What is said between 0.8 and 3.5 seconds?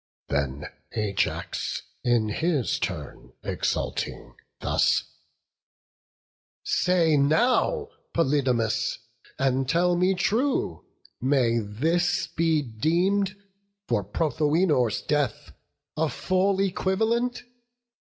Ajax, in his turn,